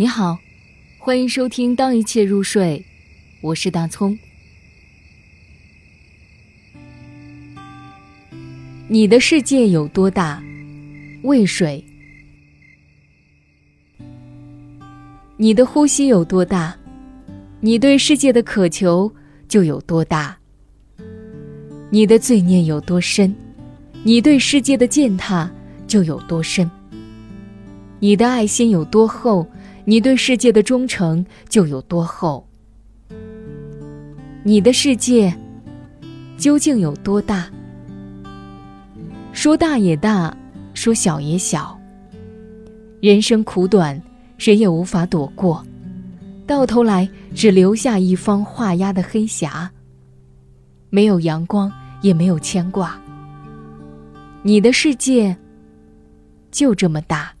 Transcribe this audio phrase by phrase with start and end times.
[0.00, 0.38] 你好，
[0.96, 2.84] 欢迎收听《当一切入睡》，
[3.40, 4.16] 我是大葱。
[8.86, 10.40] 你的世界有多大？
[11.24, 11.84] 渭水。
[15.36, 16.78] 你的呼吸有多大？
[17.58, 19.12] 你对世界的渴求
[19.48, 20.38] 就有多大。
[21.90, 23.34] 你的罪孽有多深？
[24.04, 25.50] 你对世界的践踏
[25.88, 26.70] 就有多深。
[27.98, 29.44] 你的爱心有多厚？
[29.88, 32.46] 你对世界的忠诚就有多厚？
[34.42, 35.34] 你的世界
[36.36, 37.48] 究竟有多大？
[39.32, 40.36] 说大也大，
[40.74, 41.74] 说小也小。
[43.00, 43.98] 人生苦短，
[44.36, 45.64] 谁也无法躲过，
[46.46, 49.66] 到头来只留下一方画押的黑匣，
[50.90, 53.00] 没有阳光，也没有牵挂。
[54.42, 55.34] 你的世界
[56.50, 57.32] 就这么大。